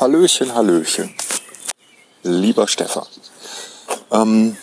Hallöchen, 0.00 0.54
Hallöchen. 0.54 1.14
Lieber 2.22 2.66
Stefan. 2.66 3.06
Ähm, 4.10 4.56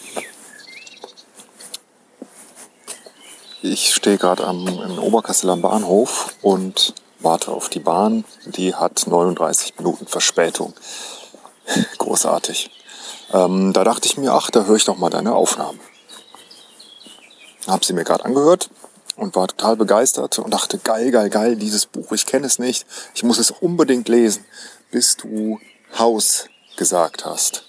ich 3.61 3.93
stehe 3.93 4.17
gerade 4.17 4.47
am 4.47 4.67
im 4.67 4.97
Oberkassel 4.97 5.51
am 5.51 5.61
Bahnhof 5.61 6.33
und 6.42 6.95
warte 7.19 7.51
auf 7.51 7.69
die 7.69 7.79
Bahn. 7.79 8.25
Die 8.45 8.73
hat 8.73 9.05
39 9.05 9.78
Minuten 9.78 10.08
Verspätung. 10.08 10.73
Großartig. 12.00 12.72
Ähm, 13.32 13.74
da 13.74 13.84
dachte 13.84 14.08
ich 14.08 14.18
mir, 14.18 14.34
ach, 14.34 14.50
da 14.50 14.64
höre 14.64 14.78
ich 14.78 14.86
doch 14.86 14.98
mal 14.98 15.12
deine 15.12 15.36
Aufnahmen. 15.36 15.80
Hab 17.68 17.86
sie 17.86 17.94
mir 17.94 18.06
gerade 18.06 18.26
angehört 18.26 18.72
und 19.18 19.36
war 19.36 19.48
total 19.48 19.76
begeistert 19.76 20.40
und 20.40 20.52
dachte, 20.52 20.80
geil, 20.80 21.12
geil, 21.12 21.30
geil, 21.30 21.56
dieses 21.58 21.86
Buch, 21.86 22.12
ich 22.12 22.26
kenne 22.26 22.48
es 22.48 22.60
nicht, 22.60 22.88
ich 23.14 23.24
muss 23.24 23.40
es 23.40 23.52
unbedingt 23.52 24.08
lesen, 24.08 24.46
bis 24.91 25.18
du 25.18 25.59
Haus 25.98 26.50
gesagt 26.77 27.26
hast. 27.26 27.64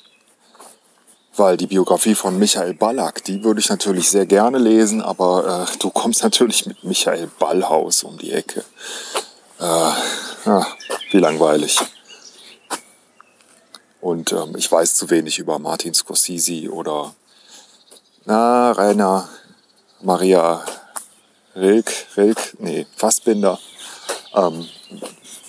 Weil 1.36 1.56
die 1.56 1.66
Biografie 1.66 2.14
von 2.14 2.38
Michael 2.38 2.74
Ballack, 2.74 3.22
die 3.24 3.44
würde 3.44 3.60
ich 3.60 3.68
natürlich 3.68 4.10
sehr 4.10 4.26
gerne 4.26 4.58
lesen, 4.58 5.00
aber 5.02 5.68
äh, 5.68 5.78
du 5.78 5.90
kommst 5.90 6.22
natürlich 6.24 6.66
mit 6.66 6.82
Michael 6.84 7.28
Ballhaus 7.38 8.02
um 8.02 8.18
die 8.18 8.32
Ecke. 8.32 8.64
Äh, 9.60 9.92
ja, 10.46 10.66
wie 11.10 11.18
langweilig. 11.18 11.78
Und 14.00 14.32
ähm, 14.32 14.54
ich 14.56 14.70
weiß 14.70 14.94
zu 14.94 15.10
wenig 15.10 15.38
über 15.38 15.58
Martin 15.58 15.94
Scorsese 15.94 16.70
oder 16.70 17.14
na, 18.24 18.72
Rainer 18.72 19.28
Maria 20.00 20.64
Rilk, 21.56 21.92
Rilk, 22.16 22.54
nee, 22.60 22.86
Fassbinder. 22.96 23.58
Ähm, 24.34 24.68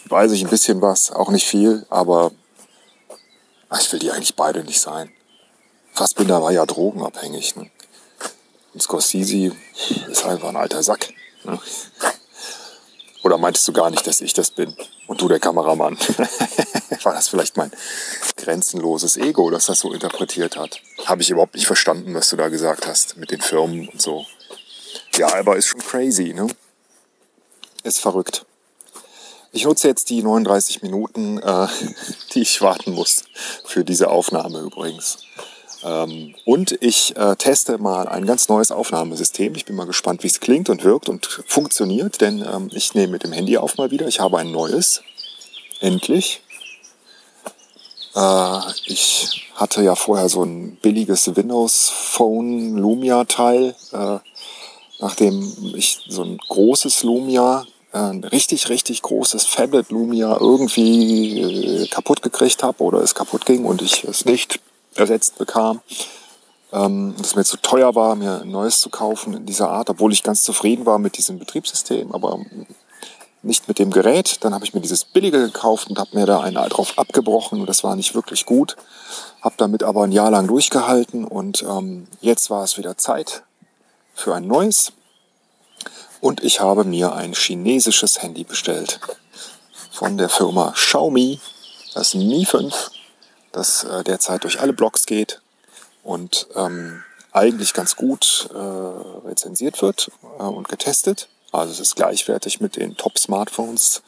weiß 0.09 0.31
ich 0.31 0.44
ein 0.44 0.49
bisschen 0.49 0.81
was, 0.81 1.12
auch 1.12 1.30
nicht 1.30 1.45
viel, 1.45 1.86
aber 1.90 2.31
ich 3.79 3.91
will 3.91 3.99
die 3.99 4.12
eigentlich 4.12 4.35
beide 4.35 4.63
nicht 4.63 4.82
sein. 4.82 5.12
Fassbinder 5.93 6.41
war 6.41 6.52
ja 6.52 6.65
drogenabhängig. 6.65 7.55
Ne? 7.55 7.70
Und 8.74 8.82
Scorsese 8.82 9.52
ist 10.07 10.26
einfach 10.26 10.49
ein 10.49 10.55
alter 10.55 10.82
Sack. 10.82 11.10
Ne? 11.43 11.60
Oder 13.24 13.37
meintest 13.37 13.68
du 13.68 13.74
gar 13.74 13.90
nicht, 13.90 14.07
dass 14.07 14.21
ich 14.21 14.34
das 14.34 14.52
bin 14.52 14.76
und 15.07 15.21
du 15.21 15.27
der 15.27 15.40
Kameramann? 15.40 15.98
War 17.04 17.13
das 17.13 17.27
vielleicht 17.27 17.57
mein 17.57 17.71
grenzenloses 18.37 19.18
Ego, 19.18 19.49
das 19.49 19.65
das 19.65 19.80
so 19.80 19.91
interpretiert 19.91 20.57
hat? 20.57 20.80
Habe 21.05 21.21
ich 21.21 21.30
überhaupt 21.30 21.55
nicht 21.55 21.68
verstanden, 21.68 22.13
was 22.13 22.30
du 22.30 22.37
da 22.37 22.48
gesagt 22.48 22.87
hast 22.87 23.18
mit 23.18 23.32
den 23.32 23.41
Firmen 23.41 23.90
und 23.90 24.02
so. 24.02 24.26
Ja, 25.18 25.34
aber 25.34 25.57
ist 25.57 25.68
schon 25.68 25.82
crazy, 25.82 26.34
ne? 26.34 26.48
Ist 27.84 27.99
verrückt. 27.99 28.46
Ich 29.52 29.66
nutze 29.66 29.88
jetzt 29.88 30.10
die 30.10 30.22
39 30.22 30.84
Minuten, 30.84 31.40
äh, 31.40 31.68
die 32.34 32.42
ich 32.42 32.62
warten 32.62 32.92
muss 32.94 33.24
für 33.66 33.84
diese 33.84 34.10
Aufnahme 34.10 34.60
übrigens. 34.60 35.18
Ähm, 35.84 36.36
und 36.46 36.78
ich 36.82 37.16
äh, 37.16 37.36
teste 37.36 37.77
mal 37.77 38.08
ein 38.08 38.26
ganz 38.26 38.50
neues 38.50 38.72
Aufnahmesystem. 38.72 39.55
Ich 39.55 39.66
bin 39.66 39.76
mal 39.76 39.88
gespannt, 39.88 40.24
wie 40.24 40.27
es 40.27 40.40
klingt 40.40 40.70
und 40.70 40.84
wirkt 40.84 41.10
und 41.10 41.26
funktioniert, 41.48 42.22
denn 42.22 42.42
ähm, 42.42 42.70
ich 42.74 42.94
nehme 42.94 43.14
mit 43.14 43.24
dem 43.24 43.32
Handy 43.32 43.58
auf 43.58 43.77
mal 43.77 43.90
wieder. 43.90 44.08
Ich 44.08 44.20
habe 44.20 44.38
ein 44.38 44.52
neues. 44.52 45.02
Endlich. 45.80 46.42
Äh, 48.16 48.60
ich 48.86 49.48
hatte 49.55 49.82
ja 49.82 49.96
vorher 49.96 50.30
so 50.30 50.44
ein 50.44 50.76
billiges 50.82 51.36
Windows 51.36 51.90
Phone 51.90 52.77
Lumia 52.77 53.24
Teil. 53.24 53.74
Äh, 53.94 54.20
nachdem 55.00 55.42
ich 55.76 56.02
so 56.08 56.24
ein 56.24 56.38
großes 56.38 57.04
Lumia 57.04 57.66
ein 57.91 58.23
richtig, 58.23 58.70
richtig 58.70 59.01
großes 59.01 59.45
Fablet 59.45 59.90
Lumia 59.90 60.37
irgendwie 60.40 61.41
äh, 61.41 61.87
kaputt 61.87 62.21
gekriegt 62.21 62.62
habe 62.63 62.84
oder 62.84 62.99
es 62.99 63.15
kaputt 63.15 63.46
ging 63.46 63.65
und 63.65 63.81
ich 63.81 64.03
es 64.03 64.25
nicht 64.25 64.59
ersetzt 64.96 65.38
bekam. 65.38 65.81
Ähm, 66.72 67.16
dass 67.18 67.35
mir 67.35 67.44
zu 67.44 67.57
teuer 67.57 67.96
war, 67.96 68.16
mir 68.16 68.41
ein 68.41 68.52
neues 68.52 68.80
zu 68.80 68.90
kaufen 68.90 69.34
in 69.34 69.46
dieser 69.47 69.72
Art, 69.72 69.90
obwohl 69.90 70.14
ich 70.14 70.22
ganz 70.22 70.44
zufrieden 70.44 70.86
war 70.86 71.00
mit 71.00 71.18
diesem 71.18 71.40
Betriebssystem, 71.40 72.12
aber 72.12 72.40
nicht 73.41 73.68
mit 73.68 73.80
dem 73.80 73.90
Gerät. 73.90 74.44
Dann 74.44 74.53
habe 74.53 74.66
ich 74.66 74.75
mir 74.75 74.81
dieses 74.81 75.03
billige 75.03 75.40
gekauft 75.40 75.90
und 75.90 75.97
habe 75.97 76.12
mir 76.14 76.28
da 76.28 76.41
einen 76.41 76.69
drauf 76.69 76.97
abgebrochen 76.97 77.59
und 77.59 77.68
das 77.68 77.84
war 77.84 77.96
nicht 77.96 78.14
wirklich 78.14 78.46
gut. 78.46 78.75
Habe 79.41 79.56
damit 79.58 79.81
aber 79.81 80.03
ein 80.03 80.12
Jahr 80.12 80.30
lang 80.30 80.47
durchgehalten 80.47 81.25
und 81.25 81.64
ähm, 81.64 82.08
jetzt 82.22 82.52
war 82.52 82.64
es 82.64 82.78
wieder 82.78 82.97
Zeit 82.97 83.44
für 84.14 84.35
ein 84.35 84.46
neues. 84.46 84.91
Und 86.22 86.44
ich 86.44 86.59
habe 86.59 86.84
mir 86.84 87.13
ein 87.13 87.34
chinesisches 87.34 88.22
Handy 88.22 88.44
bestellt 88.44 89.00
von 89.91 90.18
der 90.18 90.30
Firma 90.30 90.72
Xiaomi, 90.75 91.40
das 91.94 92.13
Mi 92.13 92.46
5 92.46 92.91
das 93.52 93.84
äh, 93.84 94.03
derzeit 94.03 94.44
durch 94.44 94.59
alle 94.59 94.74
Blogs 94.74 95.06
geht 95.06 95.41
und 96.03 96.47
ähm, 96.56 97.03
eigentlich 97.31 97.74
ganz 97.74 97.96
gut 97.96 98.50
äh, 98.53 99.28
rezensiert 99.28 99.81
wird 99.81 100.12
äh, 100.40 100.44
und 100.44 100.68
getestet. 100.68 101.29
Also 101.52 101.72
es 101.72 101.79
ist 101.79 101.96
gleichwertig 101.96 102.62
mit 102.62 102.75
den 102.75 102.96
Top-Smartphones 102.96 104.03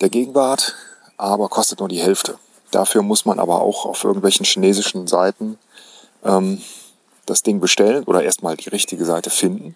der 0.00 0.10
Gegenwart, 0.10 0.74
aber 1.16 1.48
kostet 1.48 1.80
nur 1.80 1.88
die 1.88 2.00
Hälfte. 2.00 2.38
Dafür 2.70 3.02
muss 3.02 3.24
man 3.24 3.38
aber 3.38 3.62
auch 3.62 3.84
auf 3.84 4.04
irgendwelchen 4.04 4.44
chinesischen 4.44 5.06
Seiten 5.06 5.58
ähm, 6.24 6.62
das 7.24 7.42
Ding 7.42 7.60
bestellen 7.60 8.04
oder 8.04 8.22
erstmal 8.22 8.56
die 8.56 8.68
richtige 8.68 9.04
Seite 9.04 9.30
finden, 9.30 9.74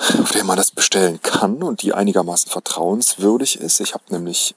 auf 0.20 0.32
der 0.32 0.44
man 0.44 0.56
das 0.56 0.70
bestellen 0.70 1.20
kann 1.22 1.62
und 1.62 1.82
die 1.82 1.92
einigermaßen 1.92 2.50
vertrauenswürdig 2.50 3.60
ist. 3.60 3.80
Ich 3.80 3.94
habe 3.94 4.04
nämlich 4.10 4.54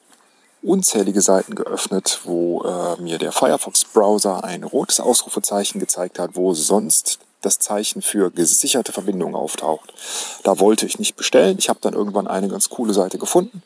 unzählige 0.61 1.21
Seiten 1.21 1.55
geöffnet, 1.55 2.21
wo 2.23 2.63
äh, 2.63 3.01
mir 3.01 3.17
der 3.17 3.33
Firefox-Browser 3.33 4.43
ein 4.43 4.63
rotes 4.63 4.99
Ausrufezeichen 5.01 5.79
gezeigt 5.79 6.19
hat, 6.19 6.31
wo 6.35 6.53
sonst 6.53 7.19
das 7.41 7.59
Zeichen 7.59 8.01
für 8.01 8.31
gesicherte 8.31 8.93
Verbindung 8.93 9.35
auftaucht. 9.35 9.93
Da 10.43 10.59
wollte 10.59 10.85
ich 10.85 10.97
nicht 10.97 11.17
bestellen. 11.17 11.57
Ich 11.59 11.67
habe 11.67 11.79
dann 11.81 11.93
irgendwann 11.93 12.27
eine 12.27 12.47
ganz 12.47 12.69
coole 12.69 12.93
Seite 12.93 13.17
gefunden, 13.17 13.61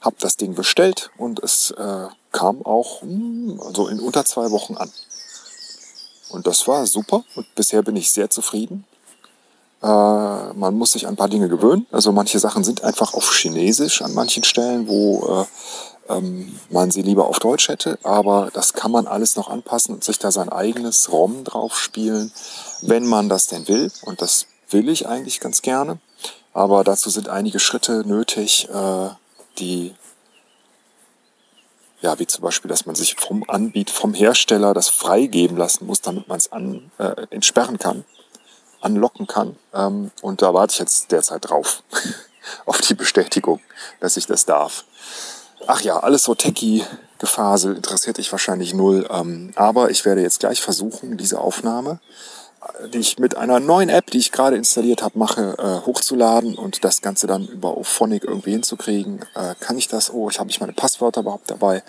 habe 0.00 0.16
das 0.18 0.36
Ding 0.36 0.56
bestellt 0.56 1.10
und 1.16 1.40
es 1.40 1.70
äh, 1.70 2.08
kam 2.32 2.66
auch 2.66 3.02
mh, 3.02 3.08
hm, 3.08 3.60
so 3.72 3.86
in 3.86 4.00
unter 4.00 4.24
zwei 4.24 4.50
Wochen 4.50 4.76
an. 4.76 4.90
Und 6.30 6.48
das 6.48 6.66
war 6.66 6.84
super 6.86 7.22
und 7.36 7.54
bisher 7.54 7.82
bin 7.82 7.94
ich 7.94 8.10
sehr 8.10 8.28
zufrieden. 8.28 8.84
Äh, 9.84 10.54
man 10.54 10.74
muss 10.76 10.92
sich 10.92 11.06
an 11.06 11.12
ein 11.12 11.16
paar 11.16 11.28
Dinge 11.28 11.48
gewöhnen. 11.48 11.86
Also 11.92 12.10
manche 12.10 12.38
Sachen 12.38 12.64
sind 12.64 12.82
einfach 12.82 13.12
auf 13.12 13.34
Chinesisch 13.34 14.00
an 14.00 14.14
manchen 14.14 14.42
Stellen, 14.42 14.88
wo 14.88 15.44
äh, 16.08 16.14
ähm, 16.14 16.58
man 16.70 16.90
sie 16.90 17.02
lieber 17.02 17.26
auf 17.26 17.38
Deutsch 17.38 17.68
hätte, 17.68 17.98
aber 18.02 18.50
das 18.54 18.72
kann 18.72 18.90
man 18.90 19.06
alles 19.06 19.36
noch 19.36 19.50
anpassen 19.50 19.94
und 19.94 20.04
sich 20.04 20.18
da 20.18 20.30
sein 20.30 20.48
eigenes 20.48 21.12
ROM 21.12 21.44
drauf 21.44 21.78
spielen, 21.78 22.32
wenn 22.80 23.06
man 23.06 23.28
das 23.28 23.46
denn 23.46 23.68
will. 23.68 23.92
Und 24.02 24.22
das 24.22 24.46
will 24.70 24.88
ich 24.88 25.06
eigentlich 25.06 25.40
ganz 25.40 25.60
gerne. 25.60 25.98
Aber 26.54 26.82
dazu 26.82 27.10
sind 27.10 27.28
einige 27.28 27.58
Schritte 27.58 28.04
nötig, 28.06 28.68
äh, 28.72 29.08
die, 29.58 29.94
ja, 32.00 32.18
wie 32.18 32.26
zum 32.26 32.42
Beispiel, 32.42 32.70
dass 32.70 32.86
man 32.86 32.94
sich 32.94 33.16
vom 33.16 33.44
Anbiet, 33.48 33.90
vom 33.90 34.14
Hersteller 34.14 34.72
das 34.72 34.88
freigeben 34.88 35.58
lassen 35.58 35.84
muss, 35.84 36.00
damit 36.00 36.26
man 36.26 36.38
es 36.38 36.46
äh, 36.46 37.26
entsperren 37.30 37.78
kann, 37.78 38.04
anlocken 38.84 39.26
kann. 39.26 39.56
Ähm, 39.72 40.10
und 40.22 40.42
da 40.42 40.54
warte 40.54 40.72
ich 40.72 40.78
jetzt 40.78 41.12
derzeit 41.12 41.48
drauf, 41.48 41.82
auf 42.66 42.80
die 42.80 42.94
Bestätigung, 42.94 43.60
dass 44.00 44.16
ich 44.16 44.26
das 44.26 44.44
darf. 44.44 44.84
Ach 45.66 45.80
ja, 45.80 45.98
alles 45.98 46.24
so 46.24 46.34
Techie-Gefasel 46.34 47.76
interessiert 47.76 48.18
dich 48.18 48.30
wahrscheinlich 48.30 48.74
null. 48.74 49.08
Ähm, 49.10 49.52
aber 49.56 49.90
ich 49.90 50.04
werde 50.04 50.20
jetzt 50.20 50.40
gleich 50.40 50.60
versuchen, 50.60 51.16
diese 51.16 51.38
Aufnahme, 51.40 52.00
äh, 52.60 52.88
die 52.90 52.98
ich 52.98 53.18
mit 53.18 53.36
einer 53.36 53.60
neuen 53.60 53.88
App, 53.88 54.10
die 54.10 54.18
ich 54.18 54.32
gerade 54.32 54.56
installiert 54.56 55.02
habe, 55.02 55.18
mache, 55.18 55.54
äh, 55.58 55.86
hochzuladen 55.86 56.56
und 56.56 56.84
das 56.84 57.00
Ganze 57.00 57.26
dann 57.26 57.46
über 57.46 57.76
Ophonic 57.78 58.24
irgendwie 58.24 58.52
hinzukriegen. 58.52 59.24
Äh, 59.34 59.54
kann 59.60 59.78
ich 59.78 59.88
das? 59.88 60.12
Oh, 60.12 60.28
ich 60.28 60.38
habe 60.38 60.48
nicht 60.48 60.60
meine 60.60 60.74
Passwörter 60.74 61.22
überhaupt 61.22 61.50
dabei. 61.50 61.82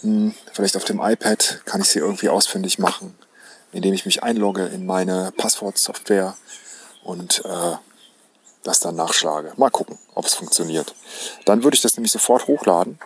Hm, 0.00 0.34
vielleicht 0.52 0.76
auf 0.76 0.84
dem 0.84 1.00
iPad 1.00 1.60
kann 1.66 1.82
ich 1.82 1.88
sie 1.88 1.98
irgendwie 1.98 2.30
ausfindig 2.30 2.78
machen, 2.78 3.14
indem 3.72 3.94
ich 3.94 4.04
mich 4.04 4.22
einlogge 4.22 4.66
in 4.66 4.86
meine 4.86 5.32
Passwortsoftware 5.36 6.36
und 7.02 7.44
äh, 7.44 7.76
das 8.62 8.80
dann 8.80 8.96
nachschlage. 8.96 9.52
Mal 9.56 9.70
gucken, 9.70 9.98
ob 10.14 10.26
es 10.26 10.34
funktioniert. 10.34 10.94
Dann 11.44 11.62
würde 11.62 11.74
ich 11.74 11.82
das 11.82 11.96
nämlich 11.96 12.12
sofort 12.12 12.46
hochladen. 12.46 12.98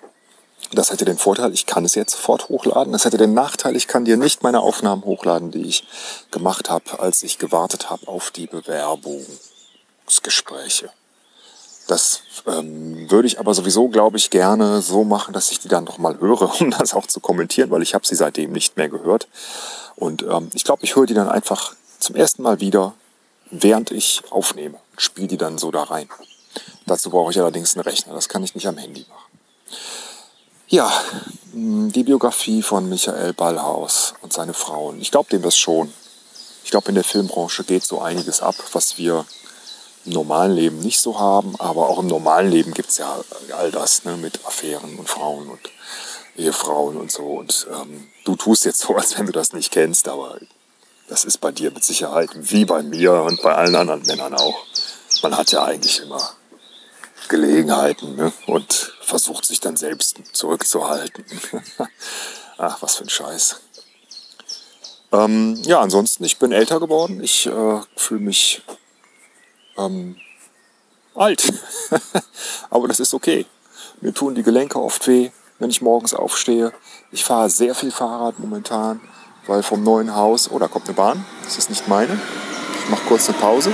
Das 0.72 0.90
hätte 0.90 1.05
den 1.05 1.19
Vorteil, 1.19 1.52
ich 1.52 1.66
kann 1.66 1.84
es 1.84 1.94
jetzt 1.94 2.12
sofort 2.12 2.49
hochladen. 2.49 2.93
Das 2.93 3.05
hätte 3.05 3.19
den 3.19 3.34
Nachteil, 3.34 3.76
ich 3.76 3.87
kann 3.87 4.05
dir 4.05 4.16
nicht 4.16 4.43
meine 4.43 4.58
Aufnahmen 4.61 5.05
hochladen, 5.05 5.52
die 5.52 5.62
ich 5.62 5.87
gemacht 6.31 6.70
habe, 6.70 6.99
als 6.99 7.22
ich 7.22 7.38
gewartet 7.38 7.90
habe 7.90 8.08
auf 8.08 8.31
die 8.31 8.46
Bewerbungsgespräche. 8.46 10.90
Das 11.87 12.22
ähm, 12.46 13.10
würde 13.10 13.28
ich 13.28 13.38
aber 13.38 13.52
sowieso, 13.52 13.88
glaube 13.88 14.17
ich, 14.17 14.31
gerne 14.31 14.81
so 14.81 15.05
machen, 15.05 15.34
dass 15.34 15.52
ich 15.52 15.60
die 15.60 15.69
dann 15.69 15.84
noch 15.84 15.99
mal 15.99 16.19
höre, 16.19 16.50
um 16.60 16.70
das 16.70 16.94
auch 16.94 17.06
zu 17.06 17.20
kommentieren, 17.20 17.70
weil 17.70 17.82
ich 17.82 17.94
habe 17.94 18.06
sie 18.06 18.14
seitdem 18.14 18.52
nicht 18.52 18.76
mehr 18.76 18.88
gehört. 18.88 19.28
Und 19.96 20.23
ähm, 20.23 20.50
ich 20.55 20.64
glaube, 20.64 20.85
ich 20.85 20.96
höre 20.96 21.06
die 21.06 21.14
dann 21.14 21.29
einfach 21.29 21.75
zum 21.99 22.17
ersten 22.17 22.43
Mal 22.43 22.61
wieder, 22.61 22.94
während 23.50 23.91
ich 23.91 24.23
aufnehme 24.31 24.79
und 24.93 25.00
spiele 25.00 25.29
die 25.29 25.37
dann 25.37 25.58
so 25.58 25.70
da 25.70 25.85
rein. 25.85 26.08
Dazu 26.87 27.11
brauche 27.11 27.31
ich 27.31 27.38
allerdings 27.38 27.75
einen 27.75 27.85
Rechner. 27.85 28.14
Das 28.14 28.29
kann 28.29 28.43
ich 28.43 28.55
nicht 28.55 28.67
am 28.67 28.76
Handy 28.76 29.06
machen. 29.08 29.38
Ja, 30.69 30.91
die 31.52 32.02
Biografie 32.02 32.62
von 32.62 32.88
Michael 32.88 33.32
Ballhaus 33.32 34.14
und 34.23 34.32
seine 34.32 34.55
Frauen. 34.55 35.00
Ich 35.00 35.11
glaube 35.11 35.31
dem 35.31 35.43
das 35.43 35.56
schon. 35.56 35.93
Ich 36.64 36.70
glaube, 36.70 36.88
in 36.88 36.94
der 36.94 37.05
Filmbranche 37.05 37.64
geht 37.64 37.85
so 37.85 38.00
einiges 38.00 38.41
ab, 38.41 38.56
was 38.73 38.99
wir 38.99 39.25
im 40.05 40.12
normalen 40.12 40.52
Leben 40.52 40.81
nicht 40.81 41.00
so 41.00 41.19
haben. 41.19 41.55
Aber 41.58 41.88
auch 41.88 41.99
im 41.99 42.06
normalen 42.06 42.50
Leben 42.50 42.75
gibt 42.75 42.91
es 42.91 42.99
ja 42.99 43.23
all 43.56 43.70
das 43.70 44.05
ne, 44.05 44.17
mit 44.17 44.44
Affären 44.46 44.99
und 44.99 45.08
Frauen 45.08 45.49
und 45.49 45.61
Ehefrauen 46.36 46.96
und 46.96 47.10
so. 47.10 47.25
Und 47.25 47.66
ähm, 47.70 48.08
du 48.25 48.36
tust 48.36 48.64
jetzt 48.64 48.81
so, 48.81 48.96
als 48.96 49.19
wenn 49.19 49.26
du 49.26 49.32
das 49.32 49.52
nicht 49.52 49.72
kennst, 49.72 50.08
aber 50.08 50.38
das 51.08 51.25
ist 51.25 51.38
bei 51.38 51.52
dir 51.52 51.70
mit 51.70 51.84
Sicherheit 51.84 52.31
wie 52.34 52.64
bei 52.64 52.82
mir 52.82 53.12
und 53.22 53.42
bei 53.42 53.54
allen 53.54 53.75
anderen 53.75 54.02
Männern 54.02 54.34
auch. 54.34 54.64
Man 55.22 55.36
hat 55.36 55.52
ja 55.52 55.64
eigentlich 55.64 56.00
immer 56.00 56.34
Gelegenheiten 57.28 58.16
ne? 58.16 58.32
und 58.46 58.94
versucht 59.00 59.44
sich 59.44 59.60
dann 59.60 59.76
selbst 59.76 60.16
zurückzuhalten. 60.32 61.25
Ach, 62.58 62.81
was 62.81 62.96
für 62.96 63.04
ein 63.04 63.08
Scheiß. 63.08 63.60
Ähm, 65.12 65.56
ja, 65.64 65.81
ansonsten, 65.81 66.25
ich 66.25 66.38
bin 66.38 66.52
älter 66.52 66.81
geworden. 66.81 67.22
Ich 67.22 67.46
äh, 67.46 67.81
fühle 67.96 68.20
mich 68.20 68.62
ähm, 69.76 70.16
alt. 71.14 71.52
Aber 72.70 72.88
das 72.88 73.00
ist 73.00 73.14
okay. 73.14 73.46
Mir 74.00 74.12
tun 74.12 74.34
die 74.34 74.42
Gelenke 74.42 74.78
oft 74.81 75.06
weh, 75.06 75.31
wenn 75.64 75.70
ich 75.70 75.81
morgens 75.81 76.12
aufstehe. 76.12 76.72
Ich 77.11 77.25
fahre 77.25 77.49
sehr 77.49 77.75
viel 77.75 77.90
Fahrrad 77.90 78.38
momentan, 78.38 79.00
weil 79.46 79.62
vom 79.62 79.82
neuen 79.82 80.14
Haus, 80.14 80.50
oh, 80.50 80.58
da 80.58 80.69
kommt 80.69 80.84
eine 80.88 80.94
Bahn. 80.94 81.25
Das 81.43 81.56
ist 81.56 81.70
nicht 81.70 81.88
meine. 81.88 82.20
Ich 82.82 82.90
mache 82.90 83.00
kurz 83.08 83.31
eine 83.31 83.38
Pause. 83.38 83.72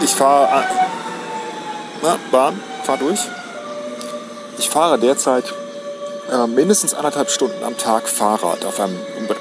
Ich 0.00 0.14
fahre. 0.14 0.64
Na, 2.00 2.16
Bahn, 2.30 2.60
fahr 2.84 2.98
durch. 2.98 3.18
Ich 4.56 4.68
fahre 4.68 5.00
derzeit 5.00 5.52
äh, 6.30 6.46
mindestens 6.46 6.94
anderthalb 6.94 7.28
Stunden 7.28 7.64
am 7.64 7.76
Tag 7.76 8.08
Fahrrad 8.08 8.64
auf 8.64 8.78
einem 8.78 8.96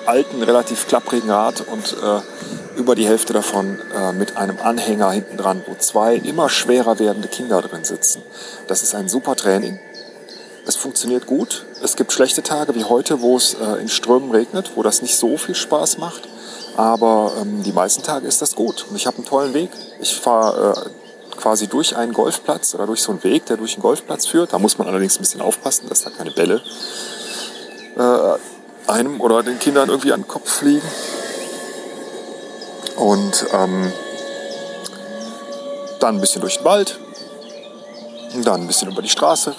alten, 0.07 0.41
relativ 0.41 0.87
klapprigen 0.87 1.29
Rad 1.29 1.61
und 1.67 1.93
äh, 2.01 2.46
über 2.77 2.95
die 2.95 3.07
Hälfte 3.07 3.33
davon 3.33 3.79
äh, 3.95 4.11
mit 4.13 4.37
einem 4.37 4.57
Anhänger 4.61 5.11
hinten 5.11 5.37
dran, 5.37 5.61
wo 5.65 5.75
zwei 5.75 6.15
immer 6.15 6.49
schwerer 6.49 6.99
werdende 6.99 7.27
Kinder 7.27 7.61
drin 7.61 7.83
sitzen. 7.83 8.21
Das 8.67 8.83
ist 8.83 8.95
ein 8.95 9.09
super 9.09 9.35
Training. 9.35 9.79
Es 10.65 10.75
funktioniert 10.75 11.25
gut. 11.25 11.65
Es 11.81 11.95
gibt 11.95 12.11
schlechte 12.11 12.43
Tage 12.43 12.75
wie 12.75 12.83
heute, 12.83 13.21
wo 13.21 13.37
es 13.37 13.53
äh, 13.55 13.81
in 13.81 13.87
Strömen 13.87 14.31
regnet, 14.31 14.71
wo 14.75 14.83
das 14.83 15.01
nicht 15.01 15.15
so 15.15 15.37
viel 15.37 15.55
Spaß 15.55 15.97
macht. 15.97 16.27
Aber 16.75 17.33
ähm, 17.41 17.63
die 17.63 17.71
meisten 17.71 18.03
Tage 18.03 18.27
ist 18.27 18.41
das 18.41 18.55
gut. 18.55 18.85
Und 18.89 18.95
ich 18.95 19.07
habe 19.07 19.17
einen 19.17 19.25
tollen 19.25 19.53
Weg. 19.53 19.69
Ich 19.99 20.15
fahre 20.15 20.73
äh, 20.73 21.37
quasi 21.37 21.67
durch 21.67 21.95
einen 21.95 22.13
Golfplatz 22.13 22.75
oder 22.75 22.85
durch 22.85 23.01
so 23.01 23.11
einen 23.11 23.23
Weg, 23.23 23.45
der 23.45 23.57
durch 23.57 23.73
einen 23.75 23.81
Golfplatz 23.81 24.27
führt. 24.27 24.53
Da 24.53 24.59
muss 24.59 24.77
man 24.77 24.87
allerdings 24.87 25.15
ein 25.15 25.21
bisschen 25.21 25.41
aufpassen, 25.41 25.87
dass 25.89 26.03
da 26.03 26.09
keine 26.09 26.31
Bälle 26.31 26.61
äh, 27.97 28.91
einem 28.91 29.21
oder 29.21 29.43
den 29.43 29.59
Kindern 29.59 29.89
irgendwie 29.89 30.13
an 30.13 30.21
den 30.21 30.27
Kopf 30.27 30.49
fliegen. 30.49 30.87
Und 32.97 33.45
ähm, 33.53 33.91
dann 35.99 36.15
ein 36.15 36.21
bisschen 36.21 36.41
durch 36.41 36.57
den 36.57 36.65
Wald, 36.65 36.99
dann 38.43 38.61
ein 38.61 38.67
bisschen 38.67 38.91
über 38.91 39.01
die 39.01 39.09
Straße, 39.09 39.55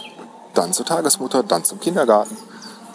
dann 0.54 0.72
zur 0.72 0.86
Tagesmutter, 0.86 1.42
dann 1.42 1.64
zum 1.64 1.80
Kindergarten 1.80 2.36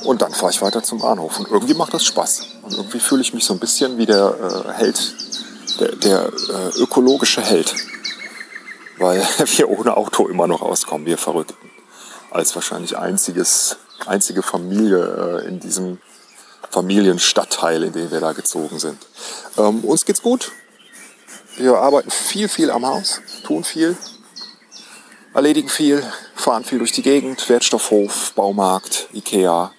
und 0.03 0.21
dann 0.21 0.33
fahre 0.33 0.51
ich 0.51 0.61
weiter 0.61 0.83
zum 0.83 0.99
Bahnhof. 0.99 1.39
Und 1.39 1.49
irgendwie 1.49 1.73
macht 1.73 1.93
das 1.93 2.05
Spaß. 2.05 2.47
Und 2.63 2.73
irgendwie 2.73 2.99
fühle 2.99 3.21
ich 3.21 3.33
mich 3.33 3.45
so 3.45 3.53
ein 3.53 3.59
bisschen 3.59 3.97
wie 3.97 4.05
der 4.05 4.65
äh, 4.67 4.71
Held, 4.73 5.15
der, 5.79 5.95
der 5.95 6.25
äh, 6.27 6.81
ökologische 6.81 7.41
Held. 7.41 7.73
Weil 8.97 9.21
wir 9.57 9.69
ohne 9.69 9.95
Auto 9.95 10.27
immer 10.27 10.47
noch 10.47 10.61
auskommen, 10.61 11.05
wir 11.05 11.17
Verrückten. 11.17 11.69
Als 12.31 12.55
wahrscheinlich 12.55 12.97
einziges, 12.97 13.77
einzige 14.05 14.41
Familie 14.41 15.41
äh, 15.43 15.47
in 15.47 15.59
diesem 15.59 15.99
Familienstadtteil, 16.69 17.83
in 17.83 17.93
den 17.93 18.11
wir 18.11 18.19
da 18.19 18.33
gezogen 18.33 18.79
sind. 18.79 18.97
Ähm, 19.57 19.83
uns 19.83 20.05
geht's 20.05 20.21
gut. 20.21 20.51
Wir 21.57 21.77
arbeiten 21.77 22.09
viel, 22.09 22.49
viel 22.49 22.71
am 22.71 22.85
Haus, 22.85 23.21
tun 23.45 23.63
viel, 23.63 23.95
erledigen 25.35 25.69
viel, 25.69 26.03
fahren 26.35 26.63
viel 26.63 26.79
durch 26.79 26.93
die 26.93 27.03
Gegend, 27.03 27.47
Wertstoffhof, 27.47 28.33
Baumarkt, 28.33 29.07
Ikea, 29.13 29.71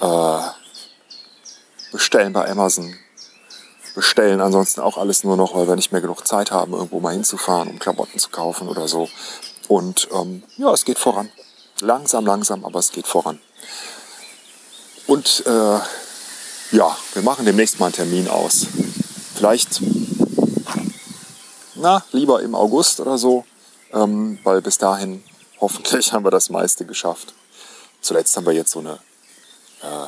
äh, 0.00 0.38
bestellen 1.92 2.32
bei 2.32 2.50
Amazon. 2.50 2.96
Bestellen 3.94 4.40
ansonsten 4.40 4.80
auch 4.80 4.96
alles 4.96 5.22
nur 5.22 5.36
noch, 5.36 5.54
weil 5.54 5.68
wir 5.68 5.76
nicht 5.76 5.92
mehr 5.92 6.00
genug 6.00 6.26
Zeit 6.26 6.50
haben, 6.50 6.72
irgendwo 6.72 6.98
mal 6.98 7.12
hinzufahren, 7.12 7.68
um 7.68 7.78
Klamotten 7.78 8.18
zu 8.18 8.30
kaufen 8.30 8.66
oder 8.68 8.88
so. 8.88 9.08
Und 9.68 10.08
ähm, 10.12 10.42
ja, 10.56 10.72
es 10.72 10.84
geht 10.84 10.98
voran. 10.98 11.30
Langsam, 11.80 12.26
langsam, 12.26 12.64
aber 12.64 12.78
es 12.78 12.90
geht 12.90 13.06
voran. 13.06 13.38
Und 15.12 15.44
äh, 15.44 15.78
ja, 16.74 16.96
wir 17.12 17.22
machen 17.22 17.44
demnächst 17.44 17.78
mal 17.78 17.84
einen 17.84 17.94
Termin 17.94 18.28
aus. 18.28 18.66
Vielleicht, 19.34 19.82
na, 21.74 22.02
lieber 22.12 22.40
im 22.40 22.54
August 22.54 22.98
oder 22.98 23.18
so, 23.18 23.44
ähm, 23.92 24.38
weil 24.42 24.62
bis 24.62 24.78
dahin 24.78 25.22
hoffentlich 25.60 26.14
haben 26.14 26.24
wir 26.24 26.30
das 26.30 26.48
meiste 26.48 26.86
geschafft. 26.86 27.34
Zuletzt 28.00 28.34
haben 28.38 28.46
wir 28.46 28.54
jetzt 28.54 28.70
so 28.70 28.78
eine 28.78 29.00
äh, 29.82 30.06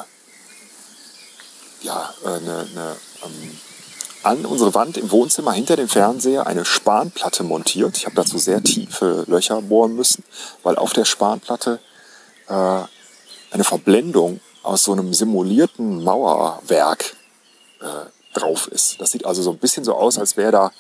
ja, 1.83 2.15
eine, 2.25 2.67
eine, 2.73 2.97
ähm, 3.27 3.61
an 4.23 4.47
unsere 4.47 4.73
Wand 4.73 4.97
im 4.97 5.11
Wohnzimmer 5.11 5.53
hinter 5.53 5.77
dem 5.77 5.91
Fernseher 5.91 6.47
eine 6.47 6.65
Spanplatte 6.65 7.43
montiert. 7.43 7.99
Ich 7.99 8.07
habe 8.07 8.17
dazu 8.17 8.39
sehr 8.39 8.63
tiefe 8.63 9.25
Löcher 9.27 9.61
bohren 9.61 9.97
müssen, 9.97 10.25
weil 10.63 10.77
auf 10.77 10.95
der 10.95 11.05
Spanplatte 11.05 11.79
äh, 12.49 12.81
eine 13.51 13.65
Verblendung 13.65 14.41
aus 14.65 14.85
so 14.85 14.93
einem 14.93 15.13
simulierten 15.15 16.03
Mauerwerk 16.03 17.17
äh, 17.81 18.39
drauf 18.39 18.69
ist. 18.69 19.01
Das 19.01 19.11
sieht 19.11 19.25
also 19.27 19.43
so 19.43 19.51
ein 19.51 19.59
bisschen 19.59 19.85
so 19.85 19.95
aus, 19.95 20.19
als 20.19 20.37
wäre 20.37 20.53
da 20.53 20.73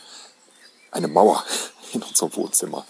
eine 0.90 1.08
Mauer 1.08 1.44
in 1.92 2.02
unserem 2.02 2.34
Wohnzimmer. 2.34 2.84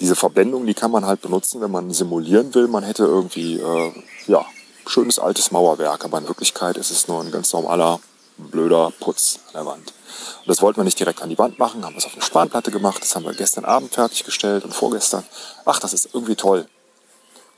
Diese 0.00 0.16
Verblendung, 0.16 0.66
die 0.66 0.74
kann 0.74 0.90
man 0.90 1.06
halt 1.06 1.22
benutzen, 1.22 1.60
wenn 1.60 1.70
man 1.70 1.90
simulieren 1.92 2.54
will. 2.54 2.68
Man 2.68 2.84
hätte 2.84 3.04
irgendwie 3.04 3.58
äh, 3.58 3.92
ja, 4.26 4.44
schönes 4.86 5.18
altes 5.18 5.50
Mauerwerk, 5.50 6.04
aber 6.04 6.18
in 6.18 6.28
Wirklichkeit 6.28 6.76
ist 6.76 6.90
es 6.90 7.08
nur 7.08 7.22
ein 7.22 7.30
ganz 7.30 7.52
normaler, 7.52 8.00
blöder 8.36 8.92
Putz 8.98 9.38
an 9.48 9.52
der 9.54 9.66
Wand. 9.66 9.92
Und 10.40 10.48
das 10.48 10.60
wollten 10.60 10.80
wir 10.80 10.84
nicht 10.84 10.98
direkt 10.98 11.22
an 11.22 11.28
die 11.28 11.38
Wand 11.38 11.58
machen, 11.58 11.84
haben 11.84 11.96
es 11.96 12.04
auf 12.04 12.14
eine 12.14 12.22
Spanplatte 12.22 12.70
gemacht, 12.70 13.00
das 13.00 13.14
haben 13.14 13.24
wir 13.24 13.32
gestern 13.34 13.64
Abend 13.64 13.94
fertiggestellt 13.94 14.64
und 14.64 14.74
vorgestern. 14.74 15.24
Ach, 15.64 15.78
das 15.78 15.92
ist 15.92 16.08
irgendwie 16.12 16.34
toll. 16.34 16.66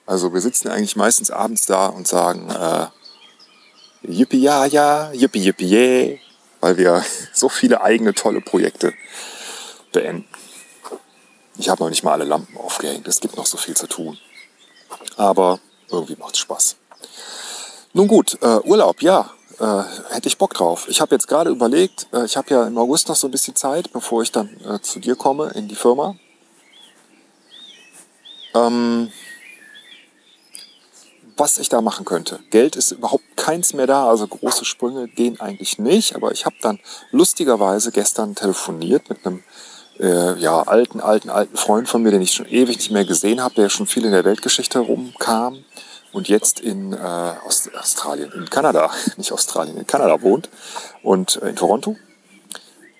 Also 0.07 0.33
wir 0.35 0.41
sitzen 0.41 0.69
eigentlich 0.69 0.97
meistens 0.97 1.31
abends 1.31 1.67
da 1.67 1.87
und 1.87 2.07
sagen, 2.07 2.51
äh, 2.51 2.87
yippie 4.07 4.43
ja 4.43 4.67
ja, 4.67 5.13
yippie 5.13 5.41
yippie 5.41 5.71
yeah, 5.71 6.19
weil 6.61 6.77
wir 6.77 7.05
so 7.33 7.49
viele 7.49 7.81
eigene 7.83 8.15
tolle 8.15 8.41
Projekte 8.41 8.93
beenden. 9.93 10.29
Ich 11.57 11.69
habe 11.69 11.83
noch 11.83 11.91
nicht 11.91 12.03
mal 12.03 12.13
alle 12.13 12.25
Lampen 12.25 12.57
aufgehängt, 12.57 13.07
es 13.09 13.21
gibt 13.21 13.37
noch 13.37 13.47
so 13.47 13.57
viel 13.57 13.77
zu 13.77 13.87
tun. 13.87 14.19
Aber 15.17 15.61
irgendwie 15.89 16.17
macht 16.17 16.35
es 16.35 16.41
Spaß. 16.41 16.77
Nun 17.93 18.09
gut, 18.09 18.37
äh, 18.43 18.59
Urlaub, 18.65 19.03
ja, 19.03 19.31
äh, 19.61 19.83
hätte 20.11 20.27
ich 20.27 20.37
Bock 20.37 20.53
drauf. 20.55 20.87
Ich 20.89 21.01
habe 21.01 21.15
jetzt 21.15 21.29
gerade 21.29 21.51
überlegt, 21.51 22.09
äh, 22.13 22.25
ich 22.25 22.37
habe 22.37 22.51
ja 22.51 22.67
im 22.67 22.77
August 22.77 23.09
noch 23.09 23.15
so 23.15 23.29
ein 23.29 23.31
bisschen 23.31 23.55
Zeit, 23.55 23.93
bevor 23.93 24.23
ich 24.23 24.33
dann 24.33 24.51
äh, 24.69 24.81
zu 24.81 24.99
dir 24.99 25.15
komme 25.15 25.51
in 25.55 25.69
die 25.69 25.77
Firma. 25.77 26.17
Ähm, 28.55 29.13
was 31.37 31.59
ich 31.59 31.69
da 31.69 31.81
machen 31.81 32.05
könnte. 32.05 32.41
Geld 32.51 32.77
ist 32.77 32.93
überhaupt 32.93 33.25
keins 33.37 33.75
mehr 33.75 33.87
da, 33.87 34.09
also 34.09 34.27
große 34.27 34.65
Sprünge 34.65 35.09
gehen 35.09 35.41
eigentlich 35.41 35.79
nicht. 35.79 36.15
Aber 36.15 36.33
ich 36.33 36.45
habe 36.45 36.57
dann 36.61 36.79
lustigerweise 37.11 37.91
gestern 37.91 38.35
telefoniert 38.35 39.09
mit 39.09 39.27
einem 39.27 39.43
äh, 39.99 40.39
ja, 40.39 40.63
alten, 40.63 41.01
alten, 41.01 41.31
alten 41.31 41.57
Freund 41.57 41.89
von 41.89 42.03
mir, 42.03 42.11
den 42.11 42.23
ich 42.23 42.33
schon 42.33 42.47
ewig 42.47 42.77
nicht 42.77 42.91
mehr 42.91 43.05
gesehen 43.05 43.43
habe, 43.43 43.55
der 43.55 43.69
schon 43.69 43.87
viel 43.87 44.05
in 44.05 44.13
der 44.13 44.25
Weltgeschichte 44.25 44.79
rumkam 44.79 45.65
und 46.13 46.29
jetzt 46.29 46.61
in 46.61 46.93
äh, 46.93 47.35
Australien, 47.47 48.31
in 48.33 48.49
Kanada, 48.49 48.91
nicht 49.17 49.33
Australien, 49.33 49.77
in 49.77 49.87
Kanada 49.87 50.23
wohnt 50.23 50.49
und 51.03 51.41
äh, 51.43 51.51
in 51.51 51.57
Toronto. 51.57 51.97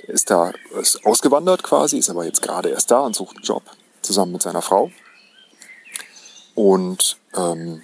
Ist 0.07 0.31
da 0.31 0.53
ist 0.79 1.05
ausgewandert 1.07 1.63
quasi, 1.63 1.99
ist 1.99 2.11
aber 2.11 2.27
jetzt 2.27 2.43
gerade 2.43 2.69
erst 2.69 2.91
da 2.91 3.01
und 3.01 3.17
sucht 3.17 3.37
einen 3.37 3.45
Job 3.45 3.63
zusammen 4.03 4.33
mit 4.33 4.43
seiner 4.43 4.61
Frau. 4.61 4.91
Und 6.55 7.17
ähm, 7.35 7.83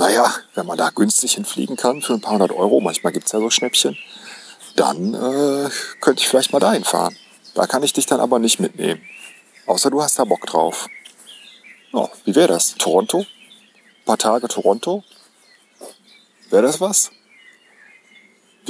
naja, 0.00 0.34
wenn 0.54 0.66
man 0.66 0.78
da 0.78 0.88
günstig 0.88 1.34
hinfliegen 1.34 1.76
kann 1.76 2.00
für 2.00 2.14
ein 2.14 2.20
paar 2.20 2.32
hundert 2.32 2.52
Euro, 2.52 2.80
manchmal 2.80 3.12
gibt's 3.12 3.32
ja 3.32 3.38
so 3.38 3.50
Schnäppchen, 3.50 3.96
dann 4.74 5.14
äh, 5.14 5.68
könnte 6.00 6.22
ich 6.22 6.28
vielleicht 6.28 6.52
mal 6.52 6.58
dahin 6.58 6.84
fahren. 6.84 7.14
Da 7.54 7.66
kann 7.66 7.82
ich 7.82 7.92
dich 7.92 8.06
dann 8.06 8.18
aber 8.18 8.38
nicht 8.38 8.60
mitnehmen. 8.60 9.02
Außer 9.66 9.90
du 9.90 10.02
hast 10.02 10.18
da 10.18 10.24
Bock 10.24 10.46
drauf. 10.46 10.88
Oh, 11.92 12.08
wie 12.24 12.34
wäre 12.34 12.48
das? 12.48 12.74
Toronto? 12.76 13.26
paar 14.06 14.16
Tage 14.16 14.48
Toronto. 14.48 15.04
Wäre 16.48 16.62
das 16.62 16.80
was? 16.80 17.10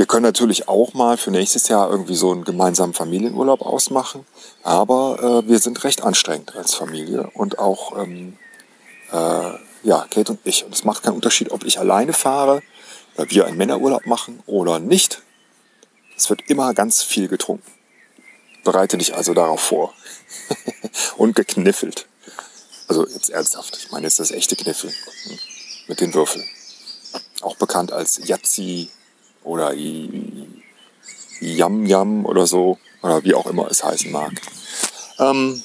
wir 0.00 0.06
können 0.06 0.22
natürlich 0.22 0.66
auch 0.66 0.94
mal 0.94 1.18
für 1.18 1.30
nächstes 1.30 1.68
Jahr 1.68 1.90
irgendwie 1.90 2.14
so 2.14 2.32
einen 2.32 2.44
gemeinsamen 2.44 2.94
Familienurlaub 2.94 3.60
ausmachen, 3.60 4.24
aber 4.62 5.42
äh, 5.44 5.48
wir 5.48 5.58
sind 5.58 5.84
recht 5.84 6.02
anstrengend 6.02 6.56
als 6.56 6.74
Familie 6.74 7.28
und 7.34 7.58
auch 7.58 7.98
ähm, 7.98 8.38
äh, 9.12 9.50
ja, 9.82 10.06
Kate 10.10 10.32
und 10.32 10.40
ich. 10.44 10.64
Und 10.64 10.74
es 10.74 10.84
macht 10.84 11.02
keinen 11.02 11.14
Unterschied, 11.14 11.50
ob 11.50 11.64
ich 11.64 11.78
alleine 11.78 12.12
fahre, 12.12 12.62
weil 13.16 13.30
wir 13.30 13.46
einen 13.46 13.56
Männerurlaub 13.56 14.06
machen 14.06 14.42
oder 14.46 14.78
nicht. 14.78 15.22
Es 16.16 16.28
wird 16.28 16.42
immer 16.48 16.74
ganz 16.74 17.02
viel 17.02 17.28
getrunken. 17.28 17.70
Bereite 18.64 18.98
dich 18.98 19.14
also 19.14 19.32
darauf 19.34 19.60
vor. 19.60 19.94
und 21.16 21.34
gekniffelt. 21.34 22.06
Also 22.88 23.06
jetzt 23.06 23.30
ernsthaft, 23.30 23.76
ich 23.76 23.90
meine 23.92 24.06
jetzt 24.06 24.18
das 24.18 24.32
echte 24.32 24.56
Kniffel 24.56 24.90
hm, 24.90 25.38
mit 25.86 26.00
den 26.00 26.12
Würfeln. 26.12 26.44
Auch 27.40 27.56
bekannt 27.56 27.92
als 27.92 28.20
Yazzi 28.26 28.90
oder 29.44 29.72
Yam 29.72 30.62
Yam 31.86 32.26
oder 32.26 32.46
so, 32.46 32.78
oder 33.02 33.24
wie 33.24 33.34
auch 33.34 33.46
immer 33.46 33.70
es 33.70 33.82
heißen 33.82 34.10
mag. 34.10 34.32
Ähm, 35.18 35.62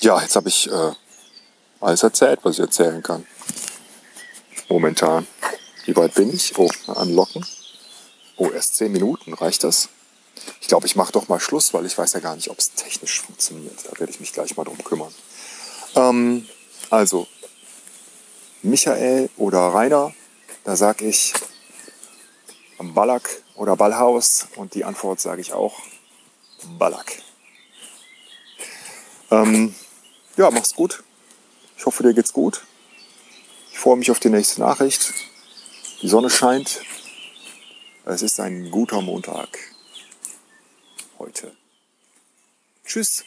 ja, 0.00 0.22
jetzt 0.22 0.36
habe 0.36 0.48
ich 0.48 0.70
äh, 0.70 0.92
alles 1.80 2.02
erzählt, 2.02 2.40
was 2.42 2.54
ich 2.54 2.60
erzählen 2.60 3.02
kann. 3.02 3.26
Momentan. 4.68 5.26
Wie 5.84 5.96
weit 5.96 6.14
bin 6.14 6.32
ich? 6.34 6.56
Oh, 6.58 6.70
anlocken. 6.86 7.46
Oh, 8.36 8.50
erst 8.50 8.76
10 8.76 8.92
Minuten. 8.92 9.32
Reicht 9.32 9.64
das? 9.64 9.88
Ich 10.60 10.68
glaube, 10.68 10.86
ich 10.86 10.96
mache 10.96 11.12
doch 11.12 11.28
mal 11.28 11.40
Schluss, 11.40 11.72
weil 11.74 11.86
ich 11.86 11.96
weiß 11.96 12.12
ja 12.12 12.20
gar 12.20 12.36
nicht, 12.36 12.50
ob 12.50 12.58
es 12.58 12.72
technisch 12.72 13.20
funktioniert. 13.20 13.74
Da 13.84 13.98
werde 13.98 14.12
ich 14.12 14.20
mich 14.20 14.32
gleich 14.32 14.56
mal 14.56 14.64
drum 14.64 14.82
kümmern. 14.84 15.12
Ähm, 15.94 16.46
also, 16.90 17.26
Michael 18.62 19.30
oder 19.36 19.58
Rainer, 19.58 20.12
da 20.64 20.76
sage 20.76 21.06
ich 21.06 21.32
Ballack 22.78 23.42
oder 23.54 23.76
Ballhaus 23.76 24.48
und 24.56 24.74
die 24.74 24.84
Antwort 24.84 25.20
sage 25.20 25.40
ich 25.40 25.52
auch 25.52 25.80
Ballack. 26.78 27.22
Ähm, 29.30 29.74
ja, 30.36 30.50
mach's 30.50 30.74
gut. 30.74 31.02
Ich 31.78 31.86
hoffe, 31.86 32.02
dir 32.02 32.12
geht's 32.12 32.32
gut. 32.32 32.64
Ich 33.70 33.78
freue 33.78 33.96
mich 33.96 34.10
auf 34.10 34.18
die 34.18 34.30
nächste 34.30 34.60
Nachricht. 34.60 35.14
Die 36.02 36.08
Sonne 36.08 36.28
scheint. 36.28 36.80
Es 38.04 38.22
ist 38.22 38.40
ein 38.40 38.70
guter 38.72 39.00
Montag 39.00 39.48
heute. 41.18 41.54
Tschüss. 42.84 43.24